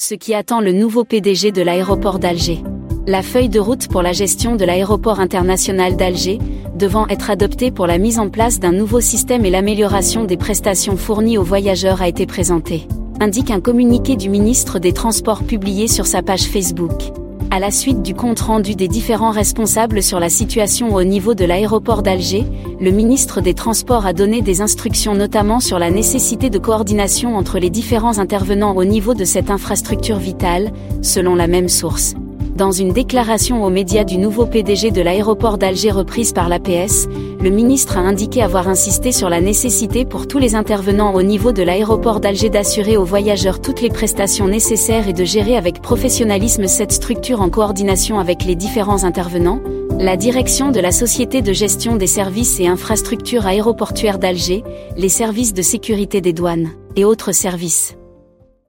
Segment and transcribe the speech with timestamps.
[0.00, 2.62] Ce qui attend le nouveau PDG de l'aéroport d'Alger.
[3.08, 6.38] La feuille de route pour la gestion de l'aéroport international d'Alger,
[6.76, 10.96] devant être adoptée pour la mise en place d'un nouveau système et l'amélioration des prestations
[10.96, 12.86] fournies aux voyageurs a été présentée.
[13.18, 17.10] Indique un communiqué du ministre des Transports publié sur sa page Facebook
[17.50, 21.44] à la suite du compte rendu des différents responsables sur la situation au niveau de
[21.44, 22.44] l'aéroport d'Alger,
[22.80, 27.58] le ministre des Transports a donné des instructions notamment sur la nécessité de coordination entre
[27.58, 30.72] les différents intervenants au niveau de cette infrastructure vitale,
[31.02, 32.14] selon la même source.
[32.58, 37.06] Dans une déclaration aux médias du nouveau PDG de l'aéroport d'Alger reprise par l'APS,
[37.40, 41.52] le ministre a indiqué avoir insisté sur la nécessité pour tous les intervenants au niveau
[41.52, 46.66] de l'aéroport d'Alger d'assurer aux voyageurs toutes les prestations nécessaires et de gérer avec professionnalisme
[46.66, 49.60] cette structure en coordination avec les différents intervenants,
[49.96, 54.64] la direction de la Société de gestion des services et infrastructures aéroportuaires d'Alger,
[54.96, 57.94] les services de sécurité des douanes, et autres services.